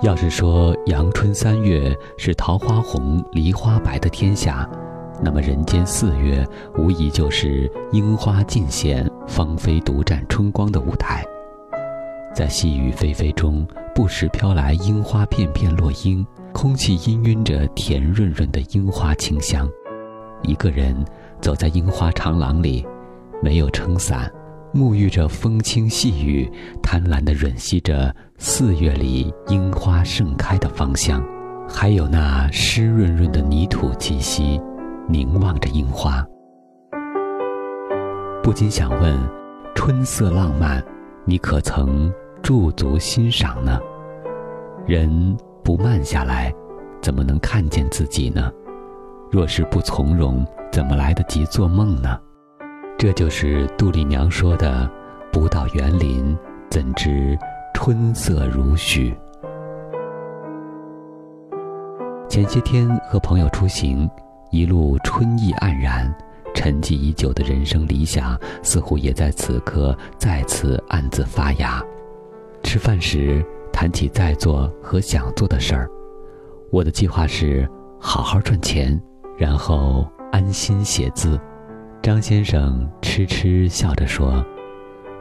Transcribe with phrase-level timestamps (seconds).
[0.00, 4.68] 要是说阳春三月是桃花红、梨花白的天下，
[5.20, 11.24] 那么人间四月无疑就是樱花尽显、芳菲独占春光的舞台。
[12.32, 19.68] 在细雨霏霏中，不时飘来樱花片片落英，空气氤氲着甜润润的樱花清香。
[20.42, 20.94] 一个人
[21.40, 22.86] 走在樱花长廊里，
[23.42, 24.32] 没有撑伞。
[24.74, 26.50] 沐浴着风轻细雨，
[26.82, 31.24] 贪婪地吮吸着四月里樱花盛开的芳香，
[31.68, 34.60] 还有那湿润润的泥土气息，
[35.08, 36.24] 凝望着樱花，
[38.42, 39.18] 不禁想问：
[39.74, 40.84] 春色浪漫，
[41.24, 43.80] 你可曾驻足欣赏呢？
[44.86, 46.52] 人不慢下来，
[47.00, 48.52] 怎么能看见自己呢？
[49.30, 52.18] 若是不从容，怎么来得及做梦呢？
[52.98, 54.90] 这就是杜丽娘说的
[55.30, 56.36] ：“不到园林，
[56.68, 57.38] 怎知
[57.72, 59.16] 春色如许？”
[62.28, 64.10] 前些天和朋友出行，
[64.50, 66.12] 一路春意盎然，
[66.52, 71.80] 沉寂已久的人生理想似乎也在此刻再次暗自发芽。
[72.64, 75.88] 吃饭时谈起在做和想做的事儿，
[76.72, 77.68] 我的计划是
[78.00, 79.00] 好好赚钱，
[79.38, 81.38] 然后安心写字。
[82.08, 84.42] 张先生痴痴笑着说：“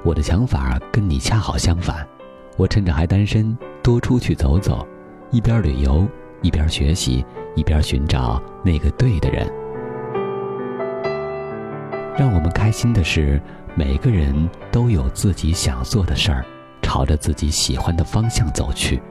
[0.06, 2.08] 我的想法跟你恰好相反，
[2.56, 4.88] 我趁着还单身，多出去走走，
[5.30, 6.08] 一边旅游，
[6.42, 7.26] 一边学习，
[7.58, 9.46] 一边寻找那个对的人。
[12.18, 13.42] 让我们开心的是，
[13.76, 16.46] 每个人都有自己想做的事儿，
[16.82, 19.02] 朝着自己喜欢的方向走去。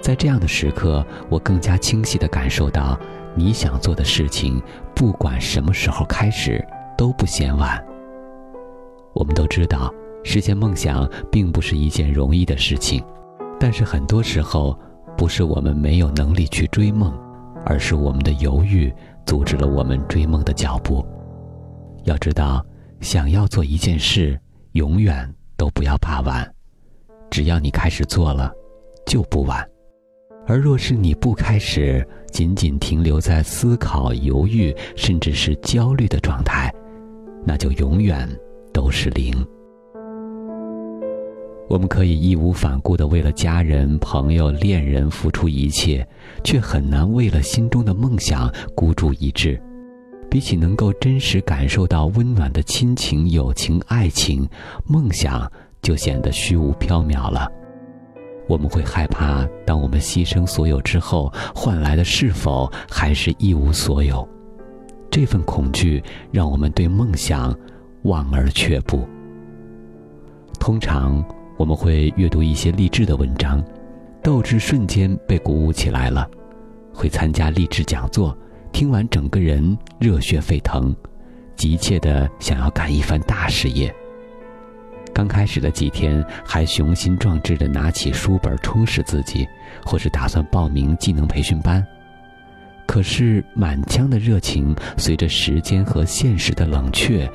[0.00, 2.96] 在这样的时刻，我更加清晰地感受到，
[3.34, 4.62] 你想做的事情，
[4.94, 6.64] 不管什么时候开始。”
[7.02, 7.84] 都不嫌晚。
[9.12, 9.92] 我们都知道，
[10.22, 13.04] 实现梦想并不是一件容易的事情，
[13.58, 14.78] 但是很多时候，
[15.16, 17.12] 不是我们没有能力去追梦，
[17.66, 18.94] 而是我们的犹豫
[19.26, 21.04] 阻止了我们追梦的脚步。
[22.04, 22.64] 要知道，
[23.00, 24.38] 想要做一件事，
[24.74, 26.48] 永远都不要怕晚，
[27.32, 28.52] 只要你开始做了，
[29.06, 29.68] 就不晚。
[30.46, 36.72] 而若是你不开始，仅仅停留在思考、犹豫，甚至是焦虑的状态，
[37.44, 38.28] 那就永远
[38.72, 39.34] 都是零。
[41.68, 46.06] 我们可以义无反顾地为了家人、朋友、恋人付出一切，
[46.44, 49.60] 却很难为了心中的梦想孤注一掷。
[50.28, 54.48] 比起能够真实感受到温暖的亲情、友情、爱情，
[54.86, 55.50] 梦想
[55.82, 57.50] 就显得虚无缥缈了。
[58.48, 64.26] 我们会害怕，当我们牺牲所有之后，换来的是否还是一无所有？
[65.12, 67.54] 这份恐惧让我们对梦想
[68.04, 69.06] 望而却步。
[70.58, 71.22] 通常
[71.58, 73.62] 我们会阅读一些励志的文章，
[74.22, 76.26] 斗志瞬间被鼓舞起来了；
[76.94, 78.34] 会参加励志讲座，
[78.72, 80.96] 听完整个人热血沸腾，
[81.56, 83.94] 急切的想要干一番大事业。
[85.12, 89.46] 刚开始的几天，还雄心壮志的拿起书本充实自己，
[89.84, 91.86] 或是打算报名技能培训班。
[92.92, 97.26] 可是满腔的热情，随着时间和现实的冷却，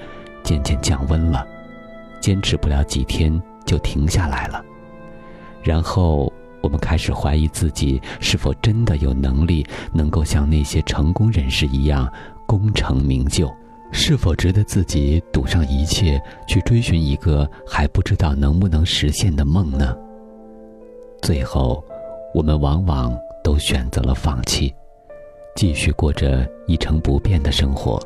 [0.43, 1.43] 渐渐降温了，
[2.19, 4.63] 坚持不了几天就停下来了。
[5.63, 6.31] 然后
[6.61, 12.07] 我们开始怀疑自己是否真的有能力，能够像那些成功人士一样
[12.45, 13.51] 功成名就，
[13.91, 19.97] 是否值得自己赌上一切去追寻一个还不知道能不能实现的梦呢？
[21.23, 21.83] 最后，
[22.31, 23.11] 我们往往
[23.43, 24.71] 都选择了放弃。
[25.57, 27.99] 继续过着一成不变的生活，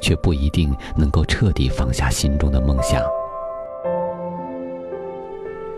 [0.00, 3.00] 却不一定能够彻底放下心中的梦想。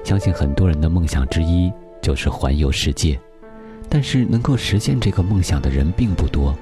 [0.03, 1.71] 相信很多人的梦想之一
[2.01, 3.21] 就是环游世界，
[3.87, 6.57] 但是能够实现这个梦想的人并不多。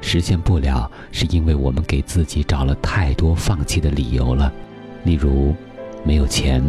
[0.00, 4.50] 实现不了，是因为我们给自己找了太多放弃的理由了，
[5.04, 5.54] 例如
[6.02, 6.64] 没有钱，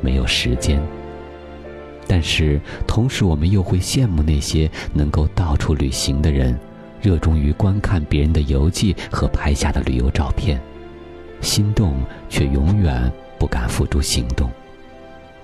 [0.00, 0.80] 没有时间。
[2.12, 6.58] 但是同时，我们又会羡慕那些能够到处旅行的人，
[7.00, 10.60] 热衷于观看别人的游记和拍下的旅游照片，
[11.40, 13.08] 心动却永远
[13.38, 14.50] 不敢付诸行动。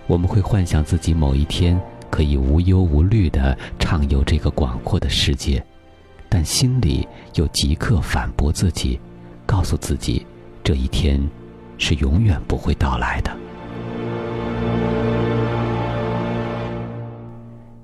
[0.08, 1.80] 我们会幻想自己某一天
[2.10, 5.64] 可以无忧无虑地畅游这个广阔的世界，
[6.28, 8.98] 但心里又即刻反驳自己，
[9.46, 10.26] 告诉自己，
[10.64, 11.22] 这一天
[11.78, 13.30] 是永远不会到来的。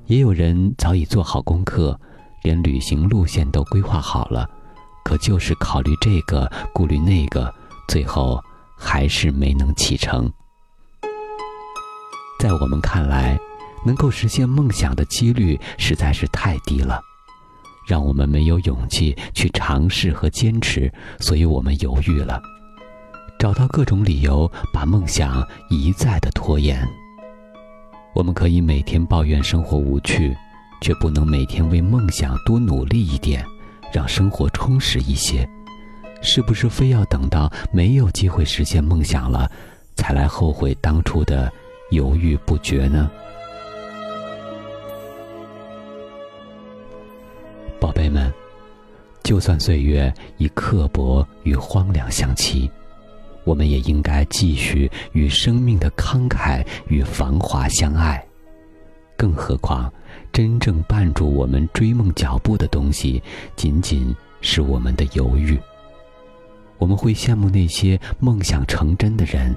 [0.07, 1.99] 也有人早已做好功课，
[2.43, 4.49] 连旅行路线都规划好了，
[5.05, 7.53] 可就是考虑这个，顾虑那个，
[7.89, 8.43] 最后
[8.77, 10.31] 还是没能启程。
[12.39, 13.39] 在我们看来，
[13.87, 17.01] 能够实现梦想的几率实在是太低了，
[17.87, 22.43] 让我们没有勇气去尝试和坚持，所以我们犹豫了，
[23.39, 26.87] 找到各种理由把梦想一再的拖延。
[28.15, 30.37] 我们可以每天抱怨生活无趣，
[30.81, 33.45] 却不能每天为梦想多努力一点，
[33.93, 35.49] 让生活充实一些。
[36.21, 39.51] 是不是非要等到没有机会实现梦想了，
[39.97, 41.53] 才来后悔当初的？
[41.91, 43.11] 犹豫不决呢，
[47.79, 48.33] 宝贝们，
[49.23, 52.71] 就算岁月以刻薄与荒凉相欺，
[53.45, 58.25] 我们也应该继续与生命的慷慨与繁华相爱。
[59.17, 59.93] 更何况，
[60.33, 63.23] 真正绊住我们追梦脚步的东西，
[63.55, 65.59] 仅仅是我们的犹豫。
[66.79, 69.55] 我们会羡慕那些梦想成真的人。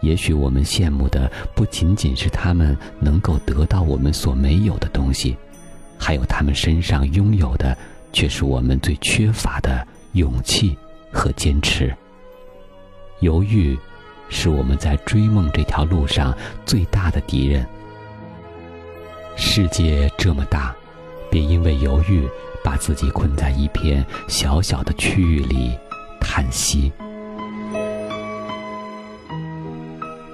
[0.00, 5.36] 也许我们羡慕的不仅仅是他们能够得到我们所没有的东西，
[5.98, 7.76] 还有他们身上拥有的，
[8.12, 10.76] 却是我们最缺乏的勇气
[11.10, 11.92] 和坚持。
[13.20, 13.78] 犹豫，
[14.28, 17.66] 是我们在追梦这条路上最大的敌人。
[19.36, 20.74] 世界这么大，
[21.30, 22.28] 别因为犹豫，
[22.62, 25.76] 把自己困在一片小小的区域里，
[26.20, 26.92] 叹息。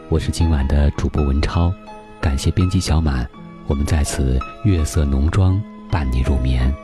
[0.09, 1.73] 我是今晚的主播文超，
[2.21, 3.29] 感谢编辑小满，
[3.67, 5.61] 我们在此月色浓妆
[5.91, 6.75] 伴你入眠，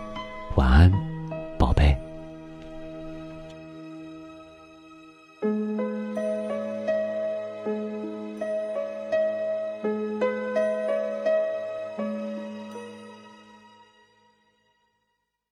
[0.54, 0.92] 晚安。
[1.58, 1.96] 宝贝